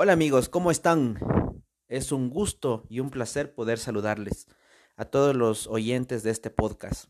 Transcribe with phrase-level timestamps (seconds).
[0.00, 1.18] Hola amigos, ¿cómo están?
[1.88, 4.46] Es un gusto y un placer poder saludarles
[4.94, 7.06] a todos los oyentes de este podcast.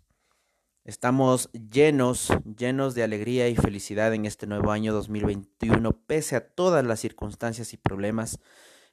[0.84, 6.82] Estamos llenos, llenos de alegría y felicidad en este nuevo año 2021, pese a todas
[6.82, 8.38] las circunstancias y problemas.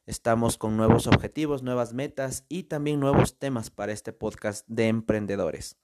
[0.05, 5.77] Estamos con nuevos objetivos, nuevas metas y también nuevos temas para este podcast de emprendedores.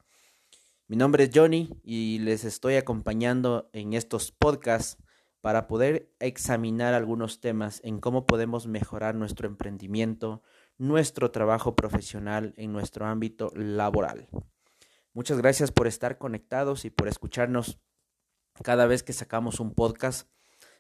[0.90, 4.98] Mi nombre es Johnny y les estoy acompañando en estos podcasts
[5.42, 10.44] para poder examinar algunos temas en cómo podemos mejorar nuestro emprendimiento,
[10.78, 14.30] nuestro trabajo profesional en nuestro ámbito laboral.
[15.14, 17.80] Muchas gracias por estar conectados y por escucharnos
[18.64, 20.30] cada vez que sacamos un podcast.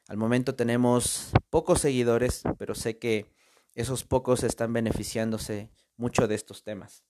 [0.07, 3.33] Al momento tenemos pocos seguidores, pero sé que
[3.73, 7.03] esos pocos están beneficiándose mucho de estos temas.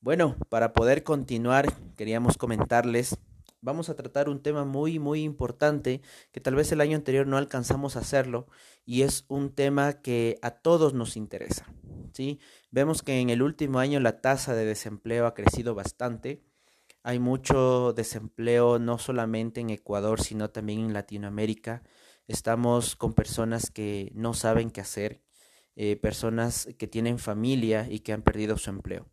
[0.00, 3.18] Bueno, para poder continuar, queríamos comentarles
[3.64, 7.38] vamos a tratar un tema muy, muy importante que tal vez el año anterior no
[7.38, 8.46] alcanzamos a hacerlo
[8.84, 11.66] y es un tema que a todos nos interesa.
[12.12, 12.38] ¿sí?
[12.70, 16.42] Vemos que en el último año la tasa de desempleo ha crecido bastante.
[17.02, 21.82] Hay mucho desempleo no solamente en Ecuador, sino también en Latinoamérica.
[22.28, 25.22] Estamos con personas que no saben qué hacer,
[25.74, 29.08] eh, personas que tienen familia y que han perdido su empleo.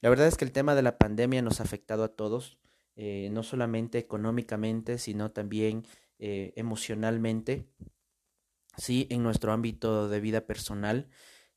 [0.00, 2.58] La verdad es que el tema de la pandemia nos ha afectado a todos
[3.00, 5.86] eh, no solamente económicamente, sino también
[6.18, 7.68] eh, emocionalmente,
[8.76, 11.08] sí, en nuestro ámbito de vida personal.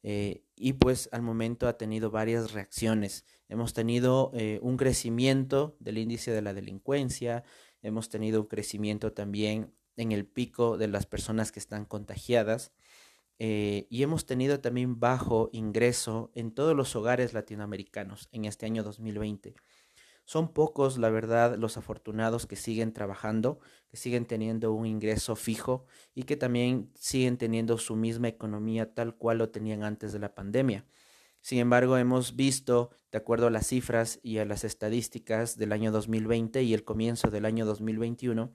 [0.03, 3.25] Eh, y pues al momento ha tenido varias reacciones.
[3.49, 7.43] Hemos tenido un crecimiento del índice de la delincuencia,
[7.81, 12.71] hemos tenido un crecimiento también en el pico de las personas que están contagiadas
[13.39, 19.55] y hemos tenido también bajo ingreso en todos los hogares latinoamericanos en este año 2020.
[20.25, 25.85] Son pocos, la verdad, los afortunados que siguen trabajando, que siguen teniendo un ingreso fijo
[26.13, 30.33] y que también siguen teniendo su misma economía tal cual lo tenían antes de la
[30.33, 30.85] pandemia.
[31.41, 35.91] Sin embargo, hemos visto, de acuerdo a las cifras y a las estadísticas del año
[35.91, 38.53] 2020 y el comienzo del año 2021,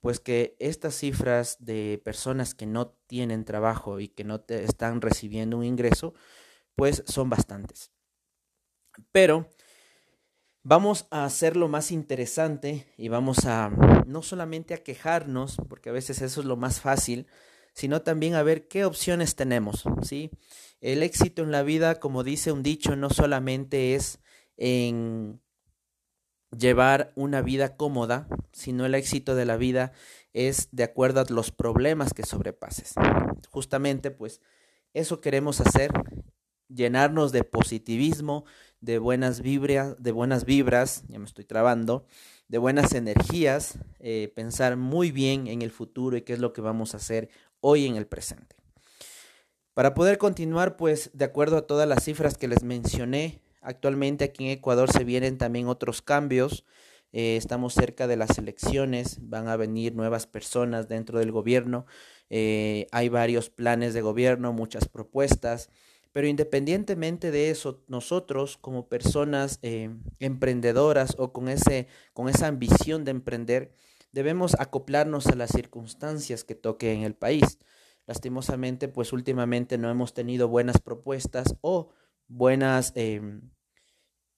[0.00, 5.02] pues que estas cifras de personas que no tienen trabajo y que no te están
[5.02, 6.14] recibiendo un ingreso,
[6.74, 7.92] pues son bastantes.
[9.12, 9.48] Pero
[10.64, 13.68] Vamos a hacerlo más interesante y vamos a
[14.06, 17.26] no solamente a quejarnos, porque a veces eso es lo más fácil,
[17.74, 20.30] sino también a ver qué opciones tenemos, ¿sí?
[20.80, 24.20] El éxito en la vida, como dice un dicho, no solamente es
[24.56, 25.40] en
[26.56, 29.90] llevar una vida cómoda, sino el éxito de la vida
[30.32, 32.94] es de acuerdo a los problemas que sobrepases.
[33.50, 34.40] Justamente, pues,
[34.94, 35.90] eso queremos hacer,
[36.68, 38.44] llenarnos de positivismo,
[38.82, 42.04] de buenas vibras, de buenas vibras, ya me estoy trabando,
[42.48, 46.60] de buenas energías, eh, pensar muy bien en el futuro y qué es lo que
[46.60, 48.56] vamos a hacer hoy en el presente.
[49.72, 54.44] Para poder continuar, pues de acuerdo a todas las cifras que les mencioné, actualmente aquí
[54.44, 56.66] en Ecuador se vienen también otros cambios.
[57.12, 61.86] Eh, estamos cerca de las elecciones, van a venir nuevas personas dentro del gobierno,
[62.30, 65.70] eh, hay varios planes de gobierno, muchas propuestas.
[66.12, 73.04] Pero independientemente de eso, nosotros como personas eh, emprendedoras o con, ese, con esa ambición
[73.04, 73.72] de emprender,
[74.12, 77.58] debemos acoplarnos a las circunstancias que toque en el país.
[78.06, 81.90] Lastimosamente, pues últimamente no hemos tenido buenas propuestas o
[82.28, 83.50] buenas, em,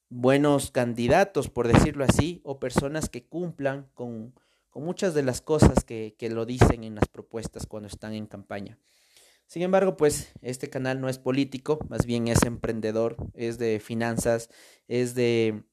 [0.08, 4.34] buenos candidatos, por decirlo así, o personas que cumplan con,
[4.70, 8.26] con muchas de las cosas que, que lo dicen en las propuestas cuando están en
[8.26, 8.78] campaña.
[9.46, 14.48] Sin embargo, pues este canal no es político, más bien es emprendedor, es de finanzas,
[14.88, 15.64] es de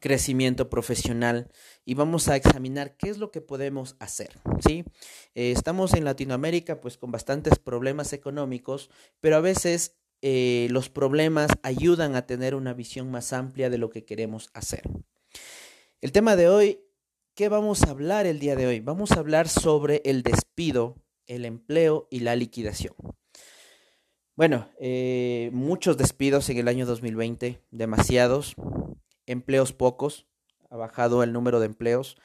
[0.00, 1.50] crecimiento profesional
[1.84, 4.84] y vamos a examinar qué es lo que podemos hacer, ¿sí?
[5.34, 8.90] Eh, estamos en Latinoamérica pues con bastantes problemas económicos,
[9.20, 13.90] pero a veces eh, los problemas ayudan a tener una visión más amplia de lo
[13.90, 14.82] que queremos hacer.
[16.00, 16.80] El tema de hoy,
[17.34, 18.80] ¿qué vamos a hablar el día de hoy?
[18.80, 20.96] Vamos a hablar sobre el despido
[21.26, 22.94] el empleo y la liquidación.
[24.36, 28.54] Bueno, eh, muchos despidos en el año 2020, demasiados,
[29.24, 30.26] empleos pocos,
[30.68, 32.16] ha bajado el número de empleos,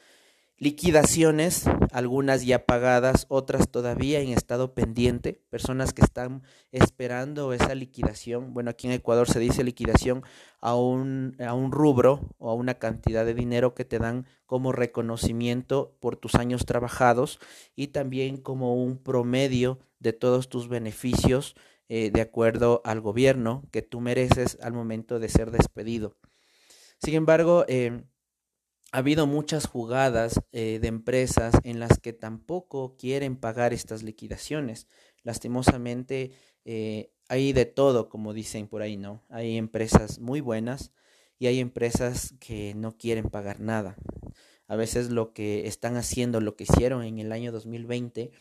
[0.61, 8.53] liquidaciones, algunas ya pagadas, otras todavía en estado pendiente, personas que están esperando esa liquidación.
[8.53, 10.21] Bueno, aquí en Ecuador se dice liquidación
[10.59, 14.71] a un, a un rubro o a una cantidad de dinero que te dan como
[14.71, 17.39] reconocimiento por tus años trabajados
[17.75, 21.55] y también como un promedio de todos tus beneficios
[21.89, 26.17] eh, de acuerdo al gobierno que tú mereces al momento de ser despedido.
[26.99, 28.03] Sin embargo, eh,
[28.91, 34.87] ha habido muchas jugadas eh, de empresas en las que tampoco quieren pagar estas liquidaciones,
[35.23, 36.31] Lastimosamente,
[36.65, 39.23] eh, hay de todo, como dicen por ahí, ¿no?
[39.29, 40.91] Hay empresas muy buenas
[41.37, 43.95] y hay empresas que no quieren pagar nada.
[44.67, 48.31] A veces lo que están haciendo, lo que hicieron en el año 2020,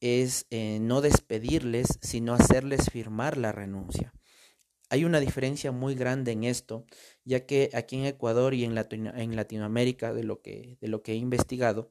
[0.00, 4.12] es eh, no despedirles, sino hacerles firmar la renuncia.
[4.88, 6.84] Hay una diferencia muy grande en esto,
[7.24, 11.12] ya que aquí en Ecuador y en, en Latinoamérica, de lo, que, de lo que
[11.12, 11.90] he investigado,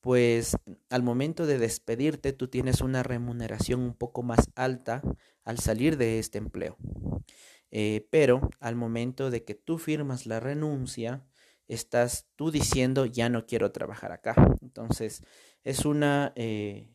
[0.00, 0.56] pues
[0.90, 5.02] al momento de despedirte tú tienes una remuneración un poco más alta
[5.44, 6.76] al salir de este empleo.
[7.70, 11.26] Eh, pero al momento de que tú firmas la renuncia,
[11.68, 14.34] estás tú diciendo ya no quiero trabajar acá.
[14.60, 15.22] Entonces
[15.64, 16.88] es una eh,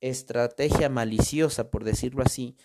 [0.00, 2.56] estrategia maliciosa, por decirlo así,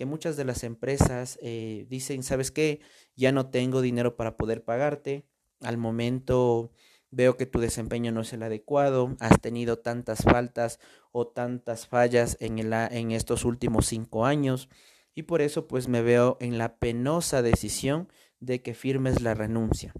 [0.00, 2.80] que muchas de las empresas eh, dicen, ¿sabes qué?
[3.16, 5.26] Ya no tengo dinero para poder pagarte.
[5.60, 6.72] Al momento
[7.10, 10.80] veo que tu desempeño no es el adecuado, has tenido tantas faltas
[11.12, 14.70] o tantas fallas en, el, en estos últimos cinco años
[15.14, 18.08] y por eso pues me veo en la penosa decisión
[18.38, 19.92] de que firmes la renuncia.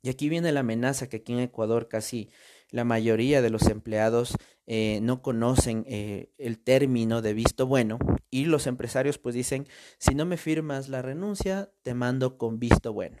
[0.00, 2.30] Y aquí viene la amenaza que aquí en Ecuador casi
[2.70, 7.98] la mayoría de los empleados eh, no conocen eh, el término de visto bueno
[8.30, 9.66] y los empresarios pues dicen,
[9.98, 13.18] si no me firmas la renuncia, te mando con visto bueno.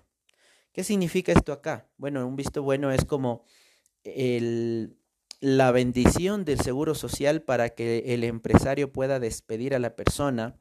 [0.72, 1.88] ¿Qué significa esto acá?
[1.98, 3.44] Bueno, un visto bueno es como
[4.02, 4.96] el,
[5.40, 10.56] la bendición del seguro social para que el empresario pueda despedir a la persona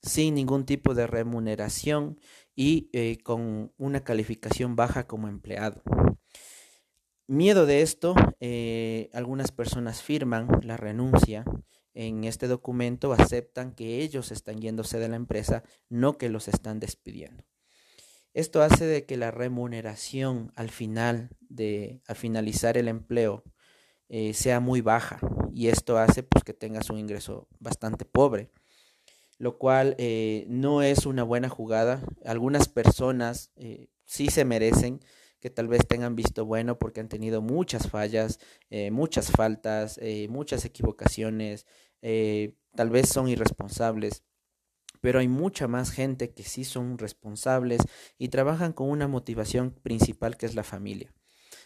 [0.00, 2.20] sin ningún tipo de remuneración
[2.54, 5.82] y eh, con una calificación baja como empleado.
[7.30, 11.44] Miedo de esto, eh, algunas personas firman la renuncia
[11.92, 16.80] en este documento, aceptan que ellos están yéndose de la empresa, no que los están
[16.80, 17.44] despidiendo.
[18.32, 23.44] Esto hace de que la remuneración al final de al finalizar el empleo
[24.08, 25.20] eh, sea muy baja
[25.52, 28.50] y esto hace pues que tengas un ingreso bastante pobre,
[29.36, 32.02] lo cual eh, no es una buena jugada.
[32.24, 33.52] Algunas personas
[34.06, 35.00] sí se merecen
[35.40, 38.40] que tal vez tengan visto bueno porque han tenido muchas fallas,
[38.70, 41.66] eh, muchas faltas, eh, muchas equivocaciones,
[42.02, 44.24] eh, tal vez son irresponsables,
[45.00, 47.80] pero hay mucha más gente que sí son responsables
[48.18, 51.14] y trabajan con una motivación principal que es la familia.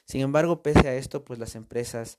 [0.04, 2.18] Sin embargo, pese a esto, pues las empresas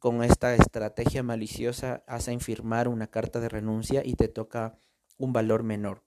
[0.00, 4.76] con esta estrategia maliciosa hacen firmar una carta de renuncia y te toca
[5.16, 6.02] un valor menor.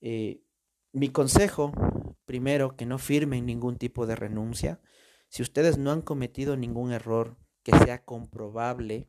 [0.00, 1.72] mi consejo
[2.28, 4.82] Primero, que no firmen ningún tipo de renuncia.
[5.30, 9.08] Si ustedes no han cometido ningún error que sea comprobable,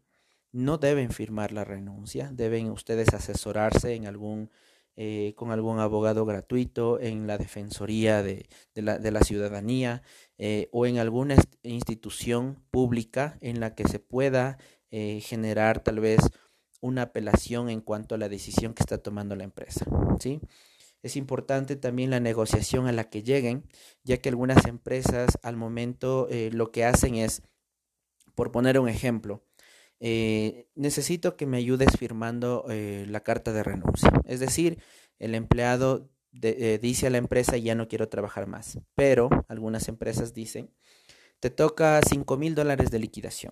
[0.54, 2.32] no deben firmar la renuncia.
[2.32, 4.52] Deben ustedes asesorarse en algún,
[4.96, 10.02] eh, con algún abogado gratuito, en la Defensoría de, la, Ciudadanía
[10.38, 14.60] eh, o en alguna institución pública en la que se pueda
[14.92, 16.22] eh, generar tal vez
[16.80, 19.86] una apelación en cuanto a la decisión que está tomando la empresa.
[20.22, 20.40] ¿sí?
[21.02, 23.64] Es importante también la negociación a la que lleguen,
[24.04, 27.42] ya que algunas empresas al momento eh, lo que hacen es,
[28.36, 29.44] por poner un ejemplo,
[30.02, 34.12] eh, necesito que me ayudes firmando eh, la carta de renuncia.
[34.26, 34.82] Es decir,
[35.20, 40.72] el empleado dice a la empresa ya no quiero trabajar más, pero algunas empresas dicen,
[41.40, 43.52] te toca 5 mil dólares de liquidación.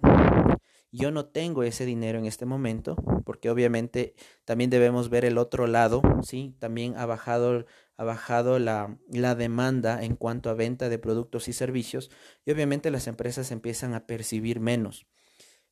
[0.91, 4.15] Yo no tengo ese dinero en este momento, porque obviamente
[4.45, 6.55] también debemos ver el otro lado, ¿sí?
[6.59, 7.65] También ha bajado,
[7.97, 12.09] ha bajado la, la demanda en cuanto a venta de productos y servicios
[12.45, 15.07] y obviamente las empresas empiezan a percibir menos.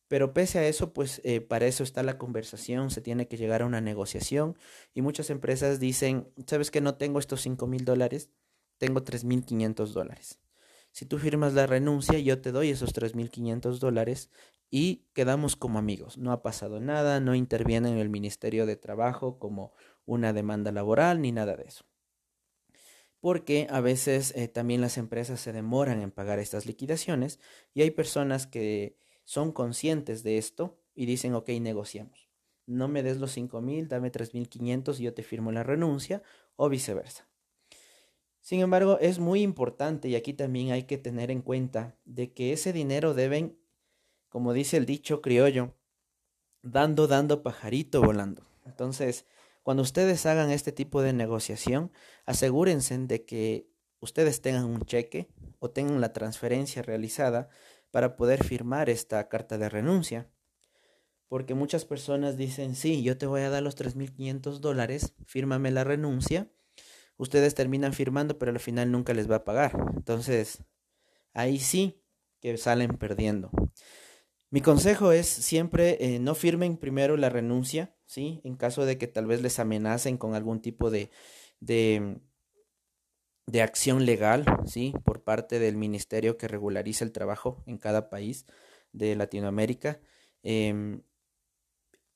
[0.08, 3.62] Pero pese a eso, pues eh, para eso está la conversación, se tiene que llegar
[3.64, 4.58] a una negociación
[4.94, 8.30] y muchas empresas dicen, ¿sabes que no tengo estos 5 mil dólares?
[8.78, 10.40] Tengo 3 mil 500 dólares.
[10.96, 14.30] Si tú firmas la renuncia, yo te doy esos 3.500 dólares
[14.72, 16.18] y quedamos como amigos.
[16.18, 19.74] No ha pasado nada, no interviene en el Ministerio de Trabajo como
[20.06, 21.84] una demanda laboral ni nada de eso.
[23.20, 27.42] Porque a veces eh, también las empresas se demoran en pagar estas liquidaciones
[27.74, 32.30] y hay personas que son conscientes de esto y dicen, ok, negociamos.
[32.68, 36.24] No me des los 5 mil, dame 3.500 y yo te firmo la renuncia
[36.56, 37.28] o viceversa.
[38.46, 42.54] Sin embargo, es muy importante y aquí también hay que tener en cuenta de que
[42.54, 43.58] ese dinero deben
[44.36, 45.74] como dice el dicho criollo,
[46.62, 48.46] dando, dando, pajarito volando.
[48.66, 49.26] Entonces,
[49.64, 51.90] cuando ustedes hagan este tipo de negociación,
[52.26, 53.72] asegúrense de que
[54.02, 57.48] ustedes tengan un cheque o tengan la transferencia realizada
[57.92, 60.30] para poder firmar esta carta de renuncia.
[61.30, 65.86] Porque muchas personas dicen, sí, yo te voy a dar los 3.500 dólares, fírmame la
[65.86, 66.52] renuncia.
[67.18, 69.74] Ustedes terminan firmando, pero al final nunca les va a pagar.
[69.96, 70.64] Entonces,
[71.34, 72.02] ahí sí
[72.42, 73.52] que salen perdiendo.
[74.50, 78.42] Mi consejo es siempre eh, no firmen primero la renuncia, ¿sí?
[78.44, 81.10] En caso de que tal vez les amenacen con algún tipo de,
[81.60, 82.20] de,
[83.48, 84.94] de acción legal, ¿sí?
[85.04, 88.46] Por parte del ministerio que regulariza el trabajo en cada país
[88.94, 90.00] de Latinoamérica.
[90.44, 91.02] Em,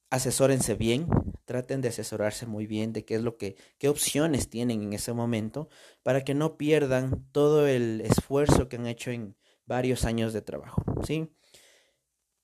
[0.09, 1.07] asesórense bien,
[1.45, 5.13] traten de asesorarse muy bien de qué es lo que, qué opciones tienen en ese
[5.13, 5.69] momento
[6.03, 9.35] para que no pierdan todo el esfuerzo que han hecho en
[9.65, 11.29] varios años de trabajo, ¿sí?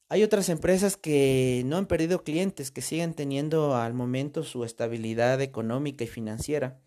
[0.08, 5.42] Hay otras empresas que no han perdido clientes, que siguen teniendo al momento su estabilidad
[5.42, 6.80] económica y financiera,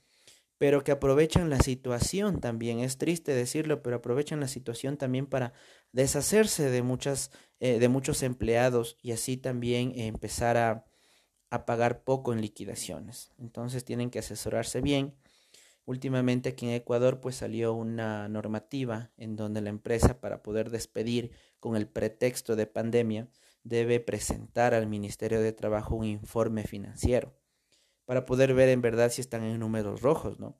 [0.56, 2.78] pero que aprovechan la situación también.
[2.78, 5.52] Es triste decirlo, pero aprovechan la situación también para
[5.92, 7.30] deshacerse de muchas,
[7.60, 10.86] eh, de muchos empleados y así también empezar a,
[11.50, 13.32] a pagar poco en liquidaciones.
[13.38, 15.14] Entonces tienen que asesorarse bien.
[15.84, 21.32] Últimamente aquí en Ecuador pues salió una normativa en donde la empresa para poder despedir
[21.60, 23.28] con el pretexto de pandemia
[23.64, 27.34] debe presentar al Ministerio de Trabajo un informe financiero
[28.04, 30.58] para poder ver en verdad si están en números rojos, ¿no?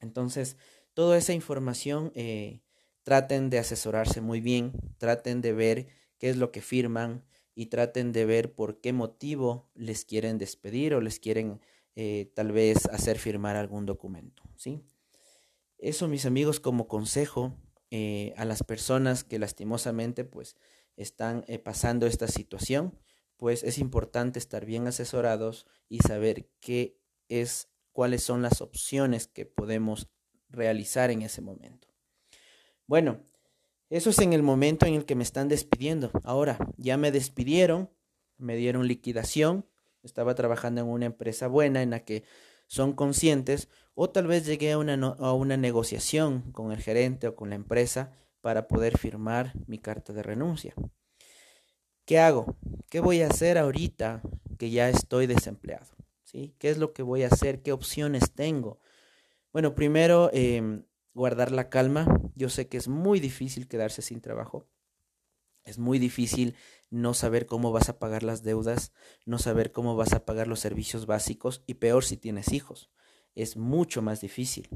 [0.00, 0.56] Entonces,
[0.94, 2.62] toda esa información eh,
[3.02, 5.86] traten de asesorarse muy bien, traten de ver
[6.18, 10.94] qué es lo que firman y traten de ver por qué motivo les quieren despedir
[10.94, 11.60] o les quieren
[11.94, 14.82] eh, tal vez hacer firmar algún documento, ¿sí?
[15.78, 17.54] Eso, mis amigos, como consejo
[17.90, 20.56] eh, a las personas que lastimosamente pues
[20.96, 22.98] están eh, pasando esta situación,
[23.36, 29.44] pues es importante estar bien asesorados y saber qué es, cuáles son las opciones que
[29.44, 30.08] podemos
[30.48, 31.91] realizar en ese momento.
[32.92, 33.24] Bueno,
[33.88, 36.10] eso es en el momento en el que me están despidiendo.
[36.24, 37.88] Ahora, ya me despidieron,
[38.36, 39.64] me dieron liquidación,
[40.02, 42.24] estaba trabajando en una empresa buena en la que
[42.66, 47.34] son conscientes, o tal vez llegué a una, a una negociación con el gerente o
[47.34, 50.74] con la empresa para poder firmar mi carta de renuncia.
[52.04, 52.58] ¿Qué hago?
[52.90, 54.20] ¿Qué voy a hacer ahorita
[54.58, 55.96] que ya estoy desempleado?
[56.24, 56.54] ¿Sí?
[56.58, 57.62] ¿Qué es lo que voy a hacer?
[57.62, 58.80] ¿Qué opciones tengo?
[59.50, 60.84] Bueno, primero em,
[61.14, 62.06] guardar la calma.
[62.34, 64.68] Yo sé que es muy difícil quedarse sin trabajo.
[65.64, 66.56] Es muy difícil
[66.90, 68.92] no saber cómo vas a pagar las deudas,
[69.24, 72.90] no saber cómo vas a pagar los servicios básicos y peor si tienes hijos.
[73.34, 74.68] Es mucho más difícil.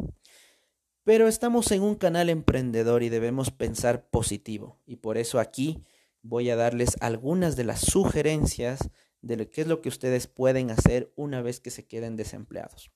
[1.02, 4.81] Pero estamos en un canal emprendedor y debemos pensar positivo.
[4.87, 5.85] Y por eso aquí
[6.23, 8.90] voy a darles algunas de las sugerencias
[9.23, 12.93] de qué es lo que ustedes pueden hacer una vez que se queden desempleados.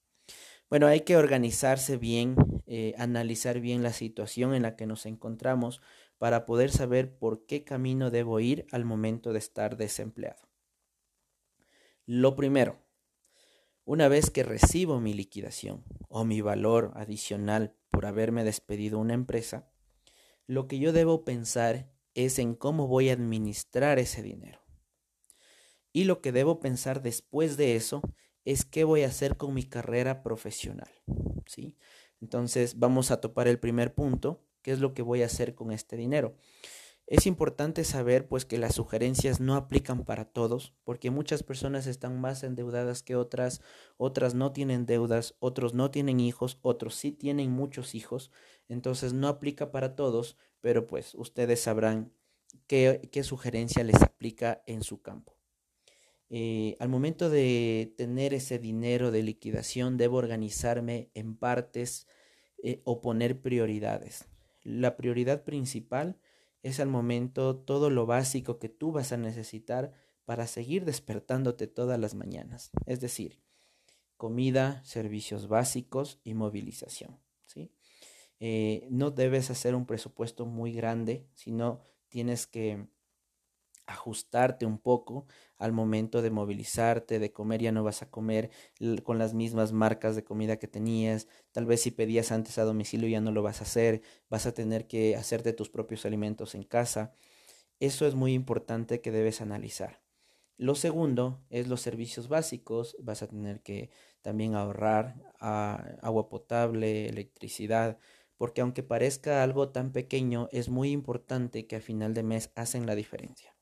[0.71, 2.37] Bueno, hay que organizarse bien,
[2.69, 5.83] eh, analizar bien la situación en la que nos encontramos
[6.17, 10.49] para poder saber por qué camino debo ir al momento de estar desempleado.
[12.07, 12.79] Lo primero,
[13.85, 19.69] una vez que recibo mi liquidación o mi valor adicional por haberme despedido una empresa,
[20.47, 24.61] lo que yo debo pensar es en cómo voy a administrar ese dinero.
[25.93, 28.03] Y lo que debo pensar después de eso
[28.51, 30.91] es qué voy a hacer con mi carrera profesional,
[31.47, 31.77] ¿sí?
[32.21, 35.73] Entonces, vamos a topar el primer punto, qué es lo que voy a hacer con
[35.73, 36.37] este dinero.
[37.07, 42.21] Es importante saber pues que las sugerencias no aplican para todos, porque muchas personas están
[42.21, 43.63] más endeudadas que otras,
[43.97, 48.31] otras no tienen deudas, otros no tienen hijos, otros sí tienen muchos hijos,
[48.69, 52.13] entonces no aplica para todos, pero pues ustedes sabrán
[52.69, 55.40] qué, qué sugerencia les aplica en su campo.
[56.31, 62.07] Eh, al momento de tener ese dinero de liquidación, debo organizarme en partes
[62.63, 64.27] eh, o poner prioridades.
[64.63, 66.19] La prioridad principal
[66.63, 69.93] es al momento todo lo básico que tú vas a necesitar
[70.25, 72.71] para seguir despertándote todas las mañanas.
[72.87, 73.41] Es decir,
[74.17, 77.19] comida, servicios básicos y movilización.
[78.43, 82.87] Eh, no debes hacer un presupuesto muy grande, sino tienes que
[83.91, 85.27] ajustarte un poco
[85.59, 88.51] al momento de movilizarte, de comer, ya no vas a comer
[89.03, 93.09] con las mismas marcas de comida que tenías, tal vez si pedías antes a domicilio
[93.09, 96.63] ya no lo vas a hacer, vas a tener que hacerte tus propios alimentos en
[96.63, 97.13] casa.
[97.81, 100.03] Eso es muy importante que debes analizar.
[100.57, 107.99] Lo segundo es los servicios básicos, vas a tener que también ahorrar agua potable, electricidad,
[108.37, 112.85] porque aunque parezca algo tan pequeño, es muy importante que a final de mes hacen
[112.85, 113.57] la diferencia.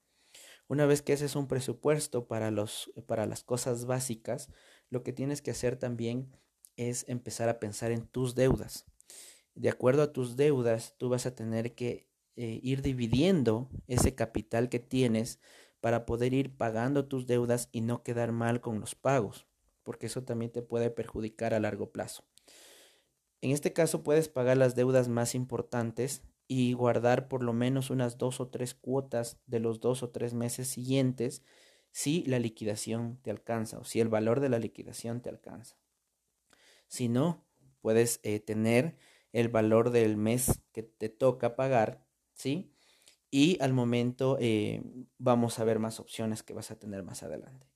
[0.69, 4.51] Una vez que haces un presupuesto para, los, para las cosas básicas,
[4.91, 6.31] lo que tienes que hacer también
[6.77, 8.87] es empezar a pensar en tus deudas.
[9.55, 12.07] De acuerdo a tus deudas, tú vas a tener que
[12.37, 15.41] eh, ir dividiendo ese capital que tienes
[15.81, 19.47] para poder ir pagando tus deudas y no quedar mal con los pagos,
[19.83, 22.25] porque eso también te puede perjudicar a largo plazo.
[23.41, 28.17] En este caso puedes pagar las deudas más importantes y guardar por lo menos unas
[28.17, 31.43] dos o tres cuotas de los dos o tres meses siguientes
[31.93, 35.77] si la liquidación te alcanza o si el valor de la liquidación te alcanza.
[36.89, 37.45] Si no,
[37.83, 38.97] puedes eh, tener
[39.33, 42.03] el valor del mes que te toca pagar,
[42.33, 42.73] ¿sí?
[43.31, 44.83] Y al momento eh,
[45.19, 47.67] vamos a ver más opciones que vas a tener más adelante.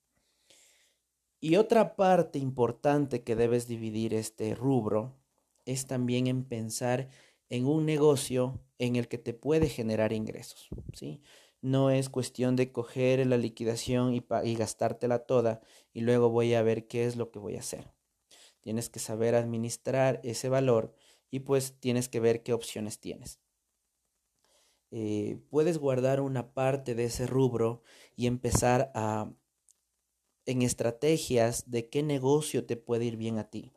[1.40, 5.18] Y otra parte importante que debes dividir este rubro
[5.66, 7.08] es también en pensar
[7.52, 11.21] en un negocio en el que te puede generar ingresos, ¿sí?
[11.61, 15.61] No es cuestión de coger la liquidación y, gastártela toda
[15.92, 17.92] y luego voy a ver qué es lo que voy a hacer.
[18.62, 20.94] Tienes que saber administrar ese valor
[21.30, 23.38] y pues tienes que ver qué opciones tienes.
[24.90, 27.82] Eh, puedes guardar una parte de ese rubro
[28.16, 29.30] y empezar a
[30.47, 33.75] en estrategias de qué negocio te puede ir bien a ti.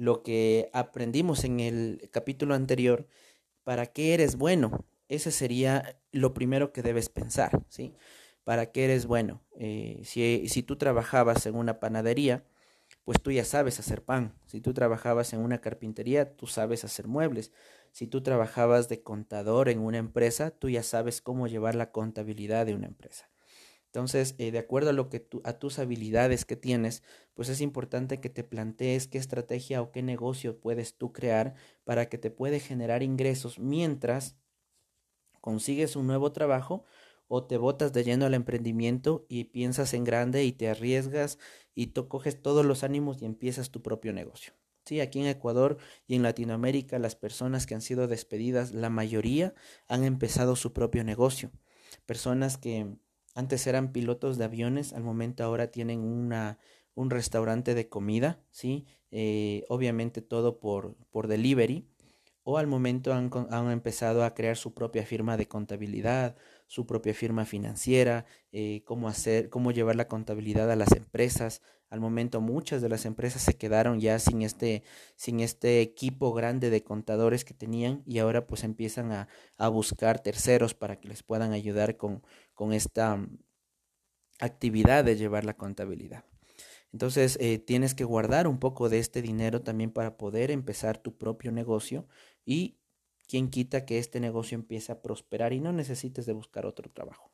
[0.00, 3.06] Lo que aprendimos en el capítulo anterior,
[3.64, 4.86] ¿para qué eres bueno?
[5.10, 7.92] Ese sería lo primero que debes pensar, ¿sí?
[8.42, 9.42] ¿Para qué eres bueno?
[9.58, 12.46] Eh, si, si tú trabajabas en una panadería,
[13.04, 14.32] pues tú ya sabes hacer pan.
[14.46, 17.52] Si tú trabajabas en una carpintería, tú sabes hacer muebles.
[17.92, 22.64] Si tú trabajabas de contador en una empresa, tú ya sabes cómo llevar la contabilidad
[22.64, 23.28] de una empresa.
[23.92, 27.02] Entonces, eh, de acuerdo a lo que tú, a tus habilidades que tienes,
[27.34, 32.08] pues es importante que te plantees qué estrategia o qué negocio puedes tú crear para
[32.08, 34.36] que te puede generar ingresos mientras
[35.40, 36.84] consigues un nuevo trabajo
[37.26, 41.38] o te botas de lleno al emprendimiento y piensas en grande y te arriesgas
[41.74, 44.52] y tú coges todos los ánimos y empiezas tu propio negocio.
[44.84, 49.52] Sí, aquí en Ecuador y en Latinoamérica las personas que han sido despedidas, la mayoría
[49.88, 51.50] han empezado su propio negocio.
[52.06, 52.96] Personas que
[53.40, 56.58] antes eran pilotos de aviones, al momento ahora tienen una,
[56.94, 58.86] un restaurante de comida, ¿sí?
[59.10, 61.88] Eh, obviamente todo por, por delivery
[62.42, 66.36] o al momento han, han, empezado a crear su propia firma de contabilidad,
[66.66, 71.60] su propia firma financiera, eh, cómo hacer, cómo llevar la contabilidad a las empresas.
[71.90, 74.84] Al momento muchas de las empresas se quedaron ya sin este,
[75.16, 80.20] sin este equipo grande de contadores que tenían y ahora pues empiezan a, a buscar
[80.20, 82.22] terceros para que les puedan ayudar con,
[82.60, 83.38] con esta mm,
[84.38, 86.26] actividad de llevar la contabilidad.
[86.92, 91.16] Entonces eh, tienes que guardar un poco de este dinero también para poder empezar tu
[91.16, 92.06] propio negocio
[92.44, 92.76] y
[93.26, 97.32] quien quita que este negocio empiece a prosperar y no necesites de buscar otro trabajo.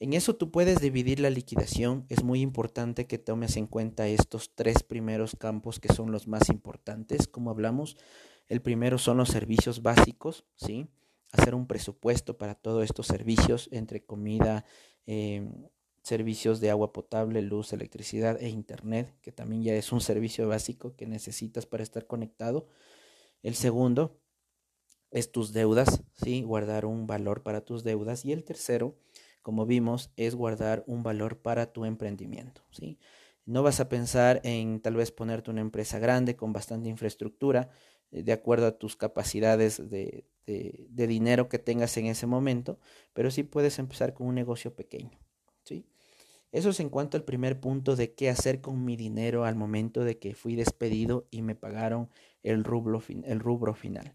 [0.00, 2.04] En eso tú puedes dividir la liquidación.
[2.08, 6.48] Es muy importante que tomes en cuenta estos tres primeros campos que son los más
[6.48, 7.28] importantes.
[7.28, 7.96] Como hablamos,
[8.48, 10.88] el primero son los servicios básicos, ¿sí?
[11.32, 14.64] Hacer un presupuesto para todos estos servicios entre comida,
[15.06, 15.48] eh,
[16.02, 20.94] servicios de agua potable, luz, electricidad e internet, que también ya es un servicio básico
[20.96, 22.68] que necesitas para estar conectado.
[23.42, 24.20] El segundo
[25.10, 26.42] es tus deudas, ¿sí?
[26.42, 28.24] guardar un valor para tus deudas.
[28.24, 28.98] Y el tercero,
[29.42, 32.62] como vimos, es guardar un valor para tu emprendimiento.
[32.70, 32.98] ¿sí?
[33.46, 37.70] No vas a pensar en tal vez ponerte una empresa grande con bastante infraestructura,
[38.10, 42.78] eh, de acuerdo a tus capacidades de, de dinero que tengas en ese momento,
[43.12, 45.18] pero sí puedes empezar con un negocio pequeño.
[45.64, 45.86] ¿sí?
[46.54, 50.04] Eso es en cuanto al primer punto de qué hacer con mi dinero al momento
[50.04, 52.10] de que fui despedido y me pagaron
[52.44, 54.14] el rubro, el rubro final.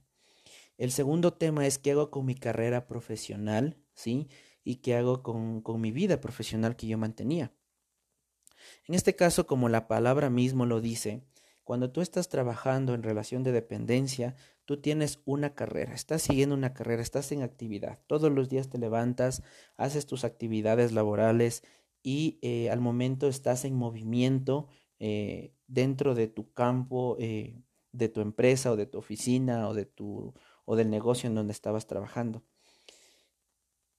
[0.78, 4.30] El segundo tema es qué hago con mi carrera profesional, ¿sí?
[4.64, 7.52] Y qué hago con, con mi vida profesional que yo mantenía.
[8.88, 11.22] En este caso, como la palabra mismo lo dice,
[11.66, 14.38] cuando tú estás trabajando en relación de dependencia,
[14.70, 17.98] tú tienes una carrera, estás siguiendo una carrera, estás en actividad.
[18.06, 19.42] Todos los días te levantas,
[19.78, 21.64] haces tus actividades laborales
[22.04, 24.68] y eh, al momento estás en movimiento
[25.00, 29.86] eh, dentro de tu campo, eh, de tu empresa o de tu oficina o, de
[29.86, 32.44] tu, o del negocio en donde estabas trabajando.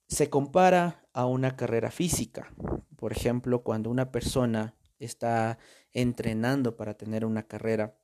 [0.06, 2.54] Se compara a una carrera física.
[2.94, 5.58] Por ejemplo, cuando una persona está
[5.92, 7.99] entrenando para tener una carrera,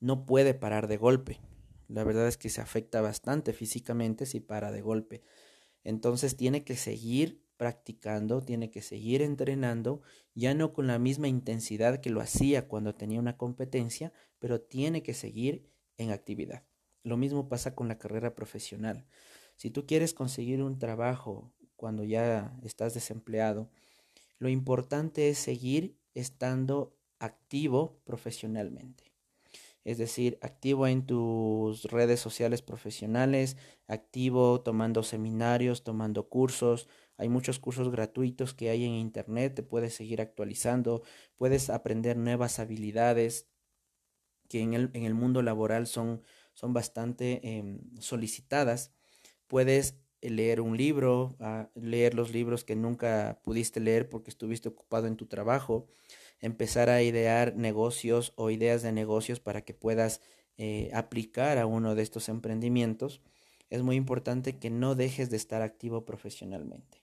[0.00, 1.40] no puede parar de golpe.
[1.88, 5.22] La verdad es que se afecta bastante físicamente si para de golpe.
[5.84, 10.02] Entonces tiene que seguir practicando, tiene que seguir entrenando,
[10.34, 15.02] ya no con la misma intensidad que lo hacía cuando tenía una competencia, pero tiene
[15.02, 16.64] que seguir en actividad.
[17.02, 19.06] Lo mismo pasa con la carrera profesional.
[19.56, 23.70] Si tú quieres conseguir un trabajo cuando ya estás desempleado,
[24.38, 29.05] lo importante es seguir estando activo profesionalmente
[29.86, 36.88] es decir, activo en tus redes sociales profesionales, activo tomando seminarios, tomando cursos.
[37.16, 41.04] Hay muchos cursos gratuitos que hay en Internet, te puedes seguir actualizando,
[41.36, 43.48] puedes aprender nuevas habilidades
[44.48, 46.20] que en el, en el mundo laboral son,
[46.52, 48.92] son bastante em, solicitadas.
[49.46, 55.06] Puedes leer un libro, ah, leer los libros que nunca pudiste leer porque estuviste ocupado
[55.06, 55.86] en tu trabajo,
[56.40, 60.20] empezar a idear negocios o ideas de negocios para que puedas
[60.58, 63.22] eh, aplicar a uno de estos emprendimientos,
[63.68, 67.02] es muy importante que no dejes de estar activo profesionalmente.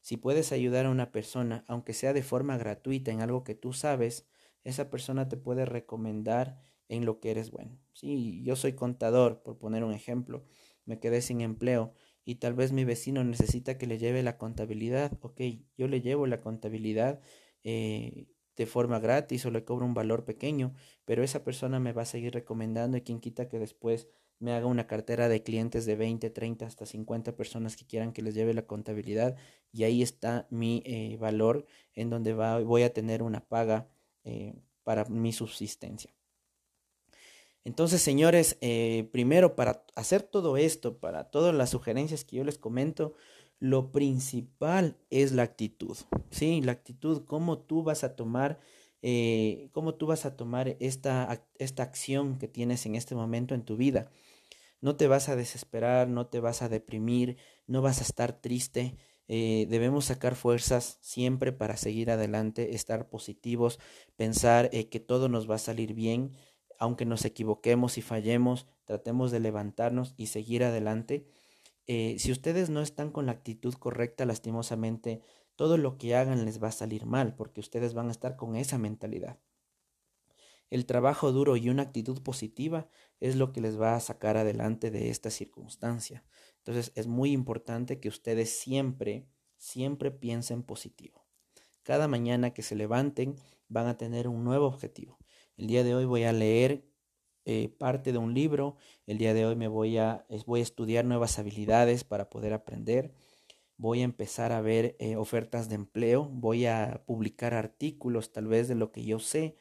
[0.00, 3.72] Si puedes ayudar a una persona, aunque sea de forma gratuita en algo que tú
[3.72, 4.26] sabes,
[4.62, 7.78] esa persona te puede recomendar en lo que eres bueno.
[7.92, 10.44] Sí, yo soy contador, por poner un ejemplo,
[10.84, 11.92] me quedé sin empleo
[12.24, 15.18] y tal vez mi vecino necesita que le lleve la contabilidad.
[15.22, 15.40] Ok,
[15.76, 17.20] yo le llevo la contabilidad
[17.64, 22.02] eh, de forma gratis o le cobro un valor pequeño, pero esa persona me va
[22.02, 25.96] a seguir recomendando y quien quita que después me haga una cartera de clientes de
[25.96, 29.36] 20, 30 hasta 50 personas que quieran que les lleve la contabilidad
[29.72, 33.88] y ahí está mi eh, valor en donde va, voy a tener una paga
[34.24, 36.14] eh, para mi subsistencia.
[37.64, 42.58] Entonces, señores, eh, primero para hacer todo esto, para todas las sugerencias que yo les
[42.58, 43.14] comento,
[43.58, 45.96] lo principal es la actitud,
[46.30, 46.60] ¿sí?
[46.62, 48.60] La actitud, cómo tú vas a tomar,
[49.02, 53.64] eh, cómo tú vas a tomar esta, esta acción que tienes en este momento en
[53.64, 54.10] tu vida.
[54.80, 58.96] No te vas a desesperar, no te vas a deprimir, no vas a estar triste.
[59.28, 63.80] Eh, debemos sacar fuerzas siempre para seguir adelante, estar positivos,
[64.16, 66.36] pensar eh, que todo nos va a salir bien,
[66.78, 71.26] aunque nos equivoquemos y fallemos, tratemos de levantarnos y seguir adelante
[71.86, 75.22] eh, si ustedes no están con la actitud correcta, lastimosamente,
[75.54, 78.56] todo lo que hagan les va a salir mal, porque ustedes van a estar con
[78.56, 79.38] esa mentalidad.
[80.68, 82.88] El trabajo duro y una actitud positiva
[83.20, 86.24] es lo que les va a sacar adelante de esta circunstancia.
[86.58, 91.24] Entonces es muy importante que ustedes siempre, siempre piensen positivo.
[91.84, 93.36] Cada mañana que se levanten
[93.68, 95.18] van a tener un nuevo objetivo.
[95.56, 96.84] El día de hoy voy a leer
[97.46, 98.76] eh, parte de un libro.
[99.06, 103.14] El día de hoy me voy a, voy a estudiar nuevas habilidades para poder aprender.
[103.78, 106.24] Voy a empezar a ver eh, ofertas de empleo.
[106.24, 109.56] Voy a publicar artículos tal vez de lo que yo sé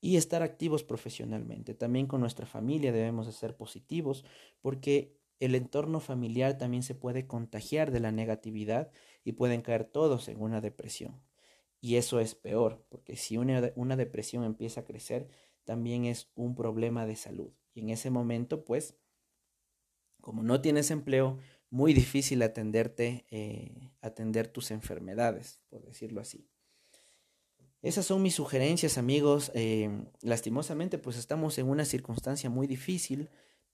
[0.00, 1.74] y estar activos profesionalmente.
[1.74, 4.24] También con nuestra familia debemos de ser positivos
[4.60, 8.90] porque el entorno familiar también se puede contagiar de la negatividad
[9.24, 11.20] y pueden caer todos en una depresión.
[11.80, 15.28] Y eso es peor, porque si una, una depresión empieza a crecer,
[15.66, 17.52] también es un problema de salud.
[17.74, 18.96] Y en ese momento, pues,
[20.22, 26.48] como no tienes empleo, muy difícil atenderte, eh, atender tus enfermedades, por decirlo así.
[27.82, 29.50] Esas son mis sugerencias, amigos.
[29.54, 29.90] Eh,
[30.22, 33.28] lastimosamente, pues estamos en una circunstancia muy difícil,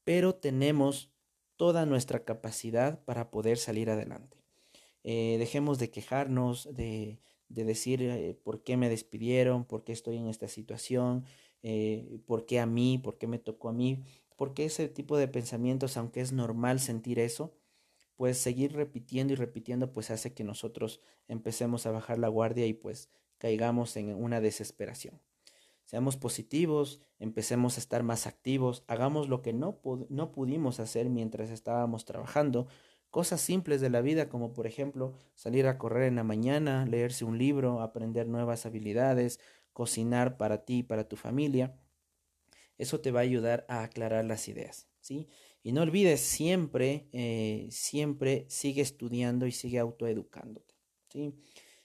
[0.04, 1.12] pero tenemos
[1.56, 4.38] toda nuestra capacidad para poder salir adelante.
[5.04, 10.28] Eh, dejemos de quejarnos, de, de decir por qué me despidieron, por qué estoy en
[10.28, 11.24] esta situación,
[11.62, 14.04] eh, por qué a mí, por qué me tocó a mí,
[14.36, 17.54] porque ese tipo de pensamientos, aunque es normal sentir eso,
[18.16, 22.72] pues seguir repitiendo y repitiendo pues hace que nosotros empecemos a bajar la guardia y
[22.72, 25.20] pues caigamos en una desesperación.
[25.84, 31.50] Seamos positivos, empecemos a estar más activos, hagamos lo que no, no pudimos hacer mientras
[31.50, 32.66] estábamos trabajando,
[33.10, 37.24] cosas simples de la vida como por ejemplo salir a correr en la mañana, leerse
[37.24, 39.38] un libro, aprender nuevas habilidades,
[39.72, 41.76] cocinar para ti y para tu familia.
[42.78, 45.28] Eso te va a ayudar a aclarar las ideas, ¿sí?
[45.62, 50.74] Y no olvides, siempre, eh, siempre sigue estudiando y sigue autoeducándote,
[51.08, 51.34] ¿sí?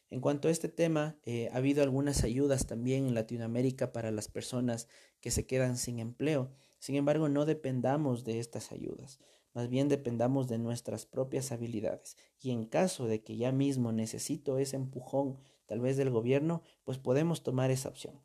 [0.10, 4.30] En cuanto a este tema, eh, ha habido algunas ayudas también en Latinoamérica para las
[4.30, 4.88] personas
[5.20, 6.50] que se quedan sin empleo.
[6.80, 9.20] Sin embargo, no dependamos de estas ayudas,
[9.54, 12.16] más bien dependamos de nuestras propias habilidades.
[12.40, 16.98] Y en caso de que ya mismo necesito ese empujón tal vez del gobierno, pues
[16.98, 18.20] podemos tomar esa opción.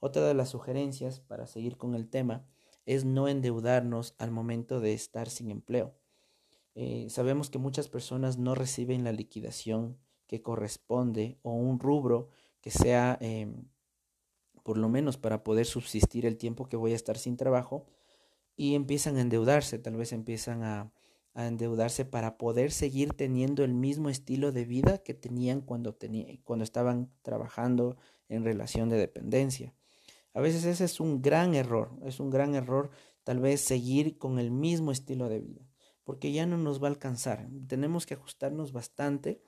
[0.00, 2.46] Otra de las sugerencias para seguir con el tema
[2.86, 5.94] es no endeudarnos al momento de estar sin empleo.
[6.74, 12.30] Eh, sabemos que muchas personas no reciben la liquidación que corresponde o un rubro
[12.62, 13.68] que sea em,
[14.62, 17.86] por lo menos para poder subsistir el tiempo que voy a estar sin trabajo
[18.56, 20.92] y empiezan a endeudarse, tal vez empiezan a,
[21.34, 25.96] a endeudarse para poder seguir teniendo el mismo estilo de vida que tenían cuando,
[26.44, 27.96] cuando estaban trabajando
[28.28, 29.74] en relación de dependencia.
[30.34, 32.90] A veces ese es un gran error, es un gran error
[33.24, 35.62] tal vez seguir con el mismo estilo de vida,
[36.04, 37.48] porque ya no nos va a alcanzar.
[37.66, 39.42] Tenemos que ajustarnos bastante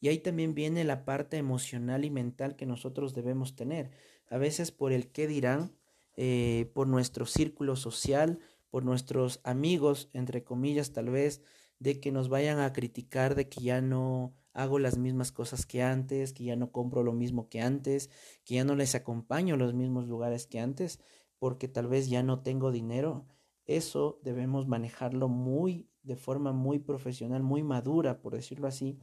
[0.00, 3.90] y ahí también viene la parte emocional y mental que nosotros debemos tener.
[4.28, 5.72] A veces por el qué dirán,
[6.16, 8.38] eh, por nuestro círculo social,
[8.76, 11.40] por nuestros amigos, entre comillas tal vez,
[11.78, 15.82] de que nos vayan a criticar de que ya no hago las mismas cosas que
[15.82, 18.10] antes, que ya no compro lo mismo que antes,
[18.44, 21.00] que ya no les acompaño a los mismos lugares que antes,
[21.38, 23.24] porque tal vez ya no tengo dinero.
[23.64, 28.98] eso debemos manejarlo muy de forma muy profesional, muy madura, por decirlo así,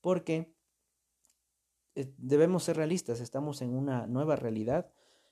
[0.00, 0.54] porque
[1.96, 4.88] eh, debemos ser realistas, estamos en una nueva realidad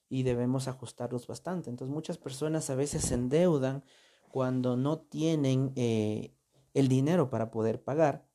[0.09, 1.71] y debemos ajustarlos bastante.
[1.71, 3.85] Entonces muchas personas a veces se endeudan
[4.31, 6.35] cuando no tienen eh,
[6.75, 8.29] el dinero para poder pagar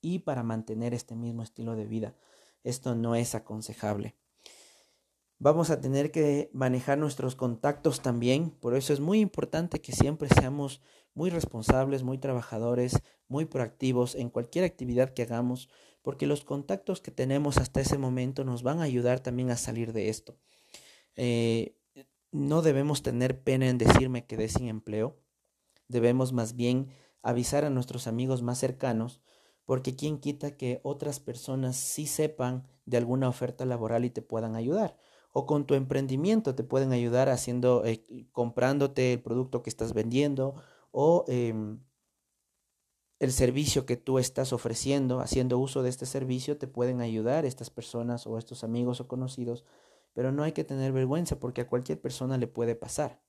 [0.00, 2.14] y para mantener este mismo estilo de vida.
[2.62, 4.16] Esto no es aconsejable.
[5.38, 10.28] Vamos a tener que manejar nuestros contactos también, por eso es muy importante que siempre
[10.28, 10.80] seamos
[11.12, 15.68] muy responsables, muy trabajadores, muy proactivos en cualquier actividad que hagamos,
[16.02, 19.92] porque los contactos que tenemos hasta ese momento nos van a ayudar también a salir
[19.92, 20.38] de esto.
[21.16, 21.76] Eh,
[22.32, 25.16] no debemos tener pena en decirme quedé sin empleo,
[25.88, 26.88] debemos más bien
[27.22, 29.22] avisar a nuestros amigos más cercanos,
[29.64, 34.56] porque quién quita que otras personas sí sepan de alguna oferta laboral y te puedan
[34.56, 34.98] ayudar
[35.34, 40.54] o con tu emprendimiento te pueden ayudar haciendo, eh, comprándote el producto que estás vendiendo
[40.92, 41.80] o em,
[43.18, 47.68] el servicio que tú estás ofreciendo, haciendo uso de este servicio, te pueden ayudar estas
[47.68, 49.64] personas o estos amigos o conocidos,
[50.14, 53.20] pero no hay que tener vergüenza porque a cualquier persona le puede pasar.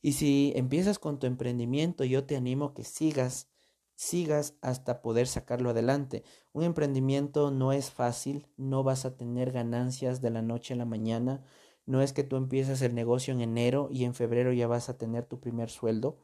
[0.00, 3.52] Y si empiezas con tu emprendimiento, yo te animo que sigas
[3.94, 6.24] sigas hasta poder sacarlo adelante.
[6.52, 10.84] Un emprendimiento no es fácil, no vas a tener ganancias de la noche a la
[10.84, 11.44] mañana,
[11.86, 14.98] no es que tú empieces el negocio en enero y en febrero ya vas a
[14.98, 16.18] tener tu primer sueldo.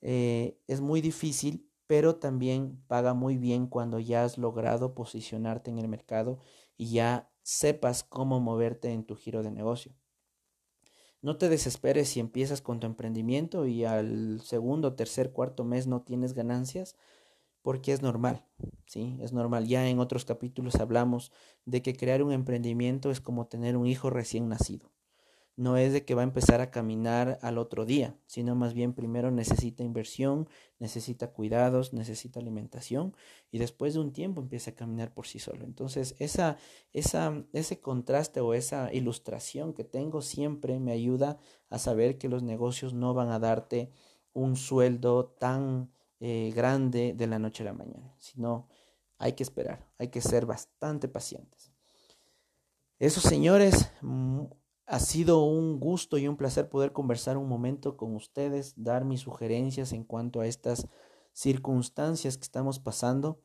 [0.00, 5.78] Eh, es muy difícil, pero también paga muy bien cuando ya has logrado posicionarte en
[5.78, 6.38] el mercado
[6.76, 9.92] y ya sepas cómo moverte en tu giro de negocio.
[11.20, 16.02] No te desesperes si empiezas con tu emprendimiento y al segundo, tercer, cuarto mes no
[16.02, 16.96] tienes ganancias,
[17.62, 18.44] porque es normal,
[18.86, 19.18] ¿sí?
[19.20, 19.66] Es normal.
[19.68, 21.30] Ya en otros capítulos hablamos
[21.64, 24.90] de que crear un emprendimiento es como tener un hijo recién nacido
[25.56, 28.94] no es de que va a empezar a caminar al otro día, sino más bien
[28.94, 33.14] primero necesita inversión, necesita cuidados, necesita alimentación
[33.50, 35.64] y después de un tiempo empieza a caminar por sí solo.
[35.64, 36.56] Entonces, esa,
[36.92, 41.38] esa, ese contraste o esa ilustración que tengo siempre me ayuda
[41.68, 43.90] a saber que los negocios no van a darte
[44.32, 48.68] un sueldo tan eh, grande de la noche a la mañana, sino
[49.18, 51.72] hay que esperar, hay que ser bastante pacientes.
[52.98, 53.90] Esos señores,
[54.86, 59.20] ha sido un gusto y un placer poder conversar un momento con ustedes, dar mis
[59.20, 60.88] sugerencias en cuanto a estas
[61.32, 63.40] circunstancias que estamos pasando.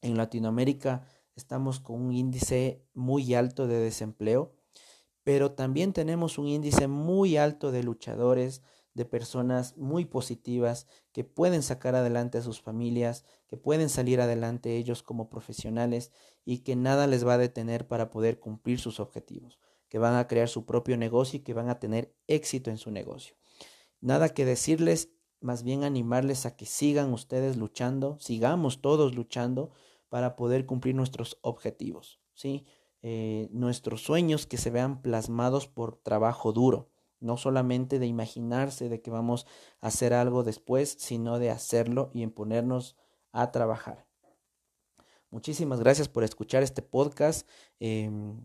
[0.00, 1.06] En Latinoamérica
[1.36, 4.54] estamos con un índice muy alto de desempleo,
[5.22, 8.62] pero también tenemos un índice muy alto de luchadores,
[8.94, 14.76] de personas muy positivas que pueden sacar adelante a sus familias, que pueden salir adelante
[14.76, 16.10] ellos como profesionales
[16.44, 20.26] y que nada les va a detener para poder cumplir sus objetivos que van a
[20.26, 23.36] crear su propio negocio y que van a tener éxito en su negocio.
[24.00, 29.70] Nada que decirles, más bien animarles a que sigan ustedes luchando, sigamos todos luchando
[30.08, 32.66] para poder cumplir nuestros objetivos, ¿sí?
[33.02, 39.00] Eh, nuestros sueños que se vean plasmados por trabajo duro, no solamente de imaginarse de
[39.00, 39.46] que vamos
[39.80, 42.96] a hacer algo después, sino de hacerlo y en ponernos
[43.32, 44.06] a trabajar.
[45.30, 47.46] Muchísimas gracias por escuchar este podcast.
[47.80, 48.44] Em,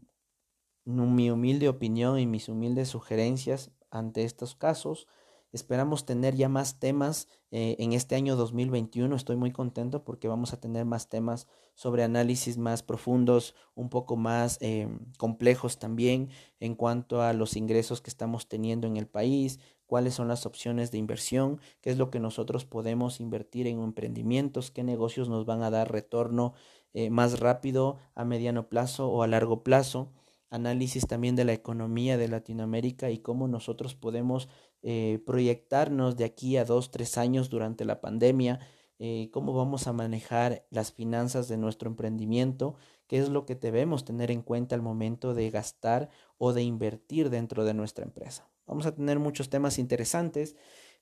[0.86, 5.08] mi humilde opinión y mis humildes sugerencias ante estos casos.
[5.54, 9.16] Esperamos tener ya más temas eh, en este año 2021.
[9.16, 14.16] Estoy muy contento porque vamos a tener más temas sobre análisis más profundos, un poco
[14.16, 14.88] más eh,
[15.20, 20.28] complejos también en cuanto a los ingresos que estamos teniendo en el país, cuáles son
[20.28, 25.30] las opciones de inversión, qué es lo que nosotros podemos invertir en emprendimientos, qué negocios
[25.30, 26.56] nos van a dar retorno
[26.96, 30.10] eh, más rápido a mediano plazo o a largo plazo
[30.54, 34.50] análisis también de la economía de Latinoamérica y cómo nosotros podemos
[34.84, 38.60] eh, proyectarnos de aquí a dos, tres años durante la pandemia,
[39.00, 42.76] eh, cómo vamos a manejar las finanzas de nuestro emprendimiento,
[43.08, 47.32] qué es lo que debemos tener en cuenta al momento de gastar o de invertir
[47.32, 48.48] dentro de nuestra empresa.
[48.68, 50.56] Vamos a tener muchos temas interesantes.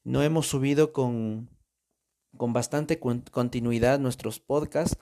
[0.06, 1.50] No hemos subido con,
[2.38, 4.98] con bastante continuidad nuestros podcasts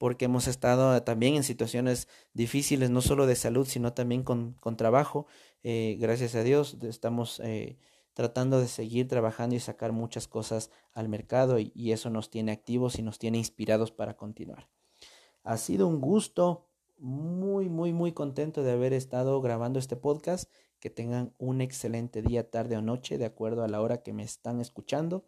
[0.00, 5.26] porque hemos estado también en situaciones difíciles, no solo de salud, sino también con, trabajo.
[5.62, 7.76] Eh, gracias a Dios estamos eh,
[8.14, 12.50] tratando de seguir trabajando y sacar muchas cosas al mercado y, y eso nos tiene
[12.50, 14.70] activos y nos tiene inspirados para continuar.
[15.42, 20.50] Ha sido un gusto, muy, muy, muy contento de haber estado grabando este podcast.
[20.78, 24.22] Que tengan un excelente día, tarde o noche, de acuerdo a la hora que me
[24.22, 25.26] están escuchando.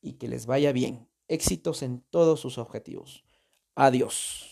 [0.00, 1.08] Y que les vaya bien.
[1.26, 3.24] Éxitos en todos sus objetivos
[3.76, 4.44] a Dios.